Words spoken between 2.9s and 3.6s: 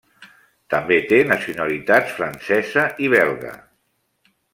i belga.